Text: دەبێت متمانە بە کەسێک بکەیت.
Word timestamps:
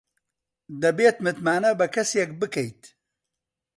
دەبێت 0.83 1.17
متمانە 1.25 1.71
بە 1.79 1.87
کەسێک 1.95 2.29
بکەیت. 2.41 2.81